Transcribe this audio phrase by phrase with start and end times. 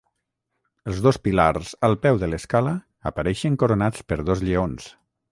[0.91, 2.73] Els dos pilars al peu de l'escala
[3.13, 4.89] apareixen coronats per dos lleons.